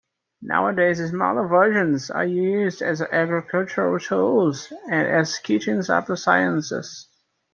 Nowadays 0.41 0.97
smaller 0.97 1.45
versions 1.47 2.09
are 2.09 2.25
used 2.25 2.81
as 2.81 3.03
agricultural 3.03 3.99
tools 3.99 4.73
and 4.89 5.05
as 5.07 5.37
kitchen 5.37 5.79
appliances. 5.87 7.07